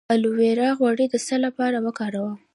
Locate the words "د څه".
1.09-1.35